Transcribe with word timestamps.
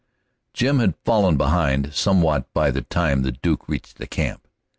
Jim 0.51 0.79
had 0.79 0.95
fallen 1.05 1.37
behind 1.37 1.93
somewhat 1.93 2.51
by 2.55 2.71
the 2.71 2.81
time 2.81 3.21
the 3.21 3.31
Duke 3.31 3.69
reached 3.69 3.99
camp. 4.09 4.47